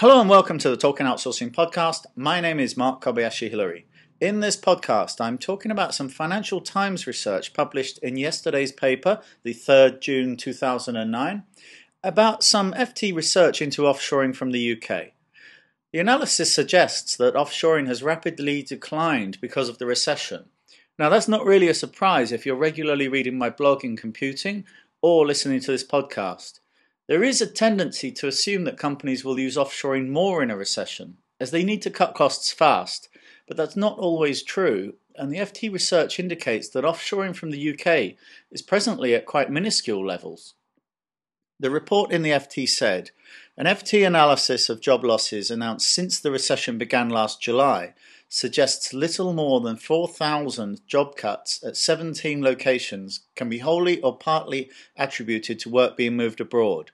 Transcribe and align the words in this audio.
Hello 0.00 0.18
and 0.18 0.30
welcome 0.30 0.56
to 0.56 0.70
the 0.70 0.78
Talking 0.78 1.04
Outsourcing 1.04 1.52
podcast. 1.52 2.06
My 2.16 2.40
name 2.40 2.58
is 2.58 2.74
Mark 2.74 3.04
Kobayashi 3.04 3.50
Hillary. 3.50 3.84
In 4.18 4.40
this 4.40 4.56
podcast, 4.56 5.20
I'm 5.20 5.36
talking 5.36 5.70
about 5.70 5.94
some 5.94 6.08
Financial 6.08 6.62
Times 6.62 7.06
research 7.06 7.52
published 7.52 7.98
in 7.98 8.16
yesterday's 8.16 8.72
paper, 8.72 9.20
the 9.42 9.52
3rd 9.52 10.00
June 10.00 10.36
2009, 10.38 11.42
about 12.02 12.42
some 12.42 12.72
FT 12.72 13.14
research 13.14 13.60
into 13.60 13.82
offshoring 13.82 14.34
from 14.34 14.52
the 14.52 14.72
UK. 14.72 15.08
The 15.92 15.98
analysis 15.98 16.50
suggests 16.50 17.14
that 17.16 17.34
offshoring 17.34 17.86
has 17.86 18.02
rapidly 18.02 18.62
declined 18.62 19.38
because 19.42 19.68
of 19.68 19.76
the 19.76 19.84
recession. 19.84 20.46
Now, 20.98 21.10
that's 21.10 21.28
not 21.28 21.44
really 21.44 21.68
a 21.68 21.74
surprise 21.74 22.32
if 22.32 22.46
you're 22.46 22.56
regularly 22.56 23.08
reading 23.08 23.36
my 23.36 23.50
blog 23.50 23.84
in 23.84 23.98
computing 23.98 24.64
or 25.02 25.26
listening 25.26 25.60
to 25.60 25.72
this 25.72 25.84
podcast. 25.84 26.59
There 27.10 27.24
is 27.24 27.40
a 27.40 27.46
tendency 27.48 28.12
to 28.12 28.28
assume 28.28 28.62
that 28.62 28.78
companies 28.78 29.24
will 29.24 29.36
use 29.36 29.56
offshoring 29.56 30.10
more 30.10 30.44
in 30.44 30.50
a 30.52 30.56
recession, 30.56 31.16
as 31.40 31.50
they 31.50 31.64
need 31.64 31.82
to 31.82 31.90
cut 31.90 32.14
costs 32.14 32.52
fast, 32.52 33.08
but 33.48 33.56
that's 33.56 33.74
not 33.74 33.98
always 33.98 34.44
true, 34.44 34.94
and 35.16 35.32
the 35.32 35.38
FT 35.38 35.72
research 35.72 36.20
indicates 36.20 36.68
that 36.68 36.84
offshoring 36.84 37.34
from 37.34 37.50
the 37.50 37.70
UK 37.72 38.14
is 38.52 38.62
presently 38.62 39.12
at 39.12 39.26
quite 39.26 39.50
minuscule 39.50 40.06
levels. 40.06 40.54
The 41.58 41.68
report 41.68 42.12
in 42.12 42.22
the 42.22 42.30
FT 42.30 42.68
said 42.68 43.10
an 43.56 43.66
FT 43.66 44.06
analysis 44.06 44.68
of 44.68 44.80
job 44.80 45.04
losses 45.04 45.50
announced 45.50 45.88
since 45.88 46.20
the 46.20 46.30
recession 46.30 46.78
began 46.78 47.08
last 47.08 47.42
July 47.42 47.92
suggests 48.28 48.94
little 48.94 49.32
more 49.32 49.60
than 49.60 49.76
4,000 49.76 50.86
job 50.86 51.16
cuts 51.16 51.60
at 51.64 51.76
17 51.76 52.40
locations 52.40 53.22
can 53.34 53.48
be 53.48 53.58
wholly 53.58 54.00
or 54.00 54.16
partly 54.16 54.70
attributed 54.96 55.58
to 55.58 55.68
work 55.68 55.96
being 55.96 56.14
moved 56.14 56.40
abroad. 56.40 56.92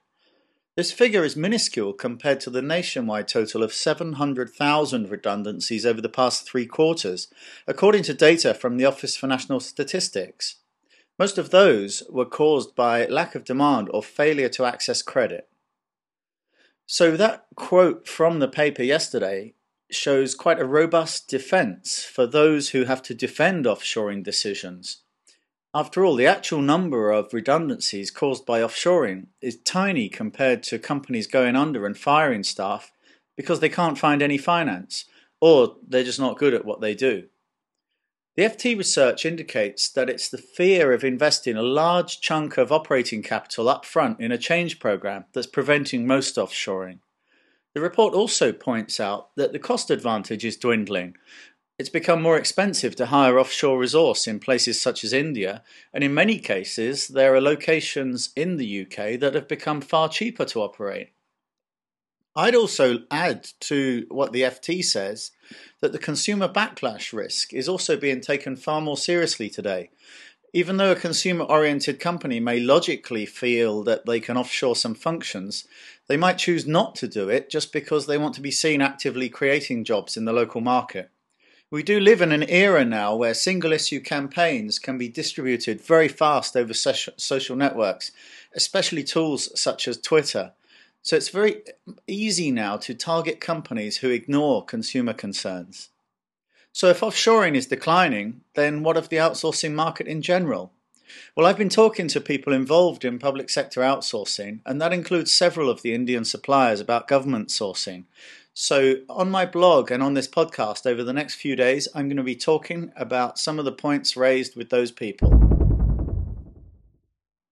This 0.76 0.92
figure 0.92 1.24
is 1.24 1.36
minuscule 1.36 1.94
compared 1.94 2.38
to 2.40 2.50
the 2.50 2.60
nationwide 2.60 3.28
total 3.28 3.62
of 3.62 3.72
700,000 3.72 5.10
redundancies 5.10 5.86
over 5.86 6.02
the 6.02 6.10
past 6.10 6.46
three 6.46 6.66
quarters, 6.66 7.28
according 7.66 8.02
to 8.02 8.12
data 8.12 8.52
from 8.52 8.76
the 8.76 8.84
Office 8.84 9.16
for 9.16 9.26
National 9.26 9.58
Statistics. 9.58 10.56
Most 11.18 11.38
of 11.38 11.48
those 11.48 12.02
were 12.10 12.26
caused 12.26 12.76
by 12.76 13.06
lack 13.06 13.34
of 13.34 13.44
demand 13.44 13.88
or 13.90 14.02
failure 14.02 14.50
to 14.50 14.66
access 14.66 15.00
credit. 15.00 15.48
So, 16.84 17.16
that 17.16 17.46
quote 17.54 18.06
from 18.06 18.38
the 18.38 18.46
paper 18.46 18.82
yesterday 18.82 19.54
shows 19.90 20.34
quite 20.34 20.60
a 20.60 20.66
robust 20.66 21.26
defense 21.26 22.04
for 22.04 22.26
those 22.26 22.70
who 22.70 22.84
have 22.84 23.00
to 23.04 23.14
defend 23.14 23.64
offshoring 23.64 24.22
decisions. 24.22 24.98
After 25.76 26.06
all, 26.06 26.16
the 26.16 26.26
actual 26.26 26.62
number 26.62 27.10
of 27.10 27.34
redundancies 27.34 28.10
caused 28.10 28.46
by 28.46 28.60
offshoring 28.60 29.26
is 29.42 29.58
tiny 29.58 30.08
compared 30.08 30.62
to 30.62 30.78
companies 30.78 31.26
going 31.26 31.54
under 31.54 31.84
and 31.84 31.98
firing 31.98 32.44
staff 32.44 32.92
because 33.36 33.60
they 33.60 33.68
can't 33.68 33.98
find 33.98 34.22
any 34.22 34.38
finance 34.38 35.04
or 35.38 35.76
they're 35.86 36.02
just 36.02 36.18
not 36.18 36.38
good 36.38 36.54
at 36.54 36.64
what 36.64 36.80
they 36.80 36.94
do. 36.94 37.24
The 38.36 38.44
FT 38.44 38.78
research 38.78 39.26
indicates 39.26 39.90
that 39.90 40.08
it's 40.08 40.30
the 40.30 40.38
fear 40.38 40.94
of 40.94 41.04
investing 41.04 41.58
a 41.58 41.62
large 41.62 42.22
chunk 42.22 42.56
of 42.56 42.72
operating 42.72 43.22
capital 43.22 43.68
up 43.68 43.84
front 43.84 44.18
in 44.18 44.32
a 44.32 44.38
change 44.38 44.78
program 44.78 45.26
that's 45.34 45.46
preventing 45.46 46.06
most 46.06 46.36
offshoring. 46.36 47.00
The 47.74 47.82
report 47.82 48.14
also 48.14 48.50
points 48.50 48.98
out 48.98 49.28
that 49.36 49.52
the 49.52 49.58
cost 49.58 49.90
advantage 49.90 50.42
is 50.42 50.56
dwindling 50.56 51.16
it's 51.78 51.88
become 51.90 52.22
more 52.22 52.38
expensive 52.38 52.96
to 52.96 53.06
hire 53.06 53.38
offshore 53.38 53.78
resource 53.78 54.26
in 54.26 54.40
places 54.40 54.80
such 54.80 55.04
as 55.04 55.12
India, 55.12 55.62
and 55.92 56.02
in 56.02 56.14
many 56.14 56.38
cases, 56.38 57.08
there 57.08 57.34
are 57.34 57.40
locations 57.40 58.30
in 58.34 58.56
the 58.56 58.82
UK 58.82 59.20
that 59.20 59.34
have 59.34 59.46
become 59.46 59.82
far 59.82 60.08
cheaper 60.08 60.46
to 60.46 60.62
operate. 60.62 61.10
I'd 62.34 62.54
also 62.54 63.00
add 63.10 63.48
to 63.60 64.06
what 64.10 64.32
the 64.32 64.42
FT 64.42 64.84
says 64.84 65.32
that 65.80 65.92
the 65.92 65.98
consumer 65.98 66.48
backlash 66.48 67.12
risk 67.12 67.52
is 67.52 67.68
also 67.68 67.96
being 67.96 68.20
taken 68.20 68.56
far 68.56 68.80
more 68.80 68.96
seriously 68.96 69.48
today. 69.48 69.90
Even 70.52 70.78
though 70.78 70.92
a 70.92 70.96
consumer 70.96 71.44
oriented 71.44 72.00
company 72.00 72.40
may 72.40 72.60
logically 72.60 73.26
feel 73.26 73.82
that 73.82 74.06
they 74.06 74.20
can 74.20 74.38
offshore 74.38 74.76
some 74.76 74.94
functions, 74.94 75.66
they 76.08 76.16
might 76.16 76.38
choose 76.38 76.66
not 76.66 76.94
to 76.94 77.08
do 77.08 77.28
it 77.28 77.50
just 77.50 77.72
because 77.72 78.06
they 78.06 78.16
want 78.16 78.34
to 78.34 78.40
be 78.40 78.50
seen 78.50 78.80
actively 78.80 79.28
creating 79.28 79.84
jobs 79.84 80.16
in 80.16 80.24
the 80.24 80.32
local 80.32 80.62
market. 80.62 81.10
We 81.68 81.82
do 81.82 81.98
live 81.98 82.22
in 82.22 82.30
an 82.30 82.44
era 82.48 82.84
now 82.84 83.16
where 83.16 83.34
single 83.34 83.72
issue 83.72 83.98
campaigns 83.98 84.78
can 84.78 84.98
be 84.98 85.08
distributed 85.08 85.80
very 85.80 86.06
fast 86.06 86.56
over 86.56 86.72
social 86.72 87.56
networks, 87.56 88.12
especially 88.54 89.02
tools 89.02 89.50
such 89.60 89.88
as 89.88 89.98
Twitter. 89.98 90.52
So 91.02 91.16
it's 91.16 91.28
very 91.28 91.62
easy 92.06 92.52
now 92.52 92.76
to 92.78 92.94
target 92.94 93.40
companies 93.40 93.96
who 93.96 94.10
ignore 94.10 94.64
consumer 94.64 95.12
concerns. 95.12 95.88
So 96.72 96.88
if 96.88 97.00
offshoring 97.00 97.56
is 97.56 97.66
declining, 97.66 98.42
then 98.54 98.84
what 98.84 98.96
of 98.96 99.08
the 99.08 99.16
outsourcing 99.16 99.72
market 99.72 100.06
in 100.06 100.22
general? 100.22 100.70
Well, 101.34 101.46
I've 101.46 101.58
been 101.58 101.68
talking 101.68 102.06
to 102.08 102.20
people 102.20 102.52
involved 102.52 103.04
in 103.04 103.18
public 103.18 103.50
sector 103.50 103.80
outsourcing, 103.80 104.60
and 104.64 104.80
that 104.80 104.92
includes 104.92 105.32
several 105.32 105.68
of 105.68 105.82
the 105.82 105.94
Indian 105.94 106.24
suppliers 106.24 106.78
about 106.80 107.08
government 107.08 107.48
sourcing. 107.48 108.04
So, 108.58 108.94
on 109.10 109.30
my 109.30 109.44
blog 109.44 109.90
and 109.90 110.02
on 110.02 110.14
this 110.14 110.26
podcast 110.26 110.86
over 110.86 111.04
the 111.04 111.12
next 111.12 111.34
few 111.34 111.56
days, 111.56 111.88
I'm 111.94 112.08
going 112.08 112.16
to 112.16 112.22
be 112.22 112.34
talking 112.34 112.90
about 112.96 113.38
some 113.38 113.58
of 113.58 113.66
the 113.66 113.70
points 113.70 114.16
raised 114.16 114.56
with 114.56 114.70
those 114.70 114.90
people. 114.90 115.28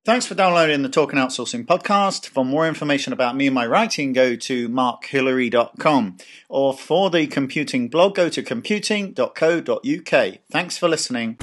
Thanks 0.06 0.25
for 0.25 0.34
downloading 0.34 0.81
the 0.81 0.88
Talking 0.88 1.19
Outsourcing 1.19 1.66
podcast. 1.66 2.26
For 2.28 2.42
more 2.42 2.66
information 2.66 3.12
about 3.12 3.37
me 3.37 3.48
and 3.48 3.54
my 3.54 3.66
writing, 3.66 4.15
go 4.15 4.34
to 4.34 4.69
markhillary.com. 4.70 6.16
Or 6.48 6.72
for 6.72 7.10
the 7.10 7.26
computing 7.26 7.88
blog, 7.88 8.15
go 8.15 8.31
to 8.31 8.42
computing.co.uk. 8.42 10.34
Thanks 10.50 10.78
for 10.78 10.88
listening. 10.88 11.36